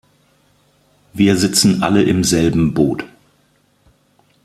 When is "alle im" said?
1.83-2.23